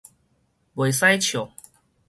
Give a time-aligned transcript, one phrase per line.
[0.73, 1.53] 袂使笑